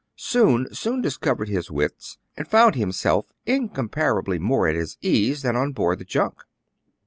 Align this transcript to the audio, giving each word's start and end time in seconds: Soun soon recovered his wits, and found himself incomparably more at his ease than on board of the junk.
Soun 0.15 0.67
soon 0.73 1.03
recovered 1.03 1.47
his 1.47 1.69
wits, 1.69 2.17
and 2.35 2.47
found 2.47 2.73
himself 2.73 3.27
incomparably 3.45 4.39
more 4.39 4.67
at 4.67 4.73
his 4.73 4.97
ease 5.03 5.43
than 5.43 5.55
on 5.55 5.73
board 5.73 5.93
of 5.93 5.99
the 5.99 6.05
junk. 6.05 6.43